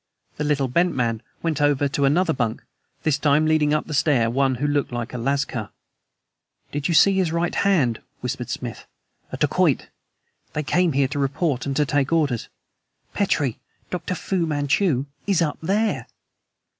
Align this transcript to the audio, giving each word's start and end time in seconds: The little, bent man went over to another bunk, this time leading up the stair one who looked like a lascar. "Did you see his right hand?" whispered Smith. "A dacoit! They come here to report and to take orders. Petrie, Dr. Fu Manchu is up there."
The 0.37 0.43
little, 0.43 0.67
bent 0.67 0.95
man 0.95 1.21
went 1.43 1.61
over 1.61 1.87
to 1.87 2.05
another 2.05 2.33
bunk, 2.33 2.63
this 3.03 3.19
time 3.19 3.45
leading 3.45 3.71
up 3.71 3.85
the 3.85 3.93
stair 3.93 4.31
one 4.31 4.55
who 4.55 4.65
looked 4.65 4.91
like 4.91 5.13
a 5.13 5.17
lascar. 5.19 5.69
"Did 6.71 6.87
you 6.87 6.95
see 6.95 7.13
his 7.13 7.31
right 7.31 7.53
hand?" 7.53 8.01
whispered 8.19 8.49
Smith. 8.49 8.87
"A 9.31 9.37
dacoit! 9.37 9.89
They 10.53 10.63
come 10.63 10.93
here 10.93 11.07
to 11.09 11.19
report 11.19 11.67
and 11.67 11.75
to 11.75 11.85
take 11.85 12.11
orders. 12.11 12.49
Petrie, 13.13 13.59
Dr. 13.91 14.15
Fu 14.15 14.47
Manchu 14.47 15.05
is 15.27 15.39
up 15.39 15.59
there." 15.61 16.07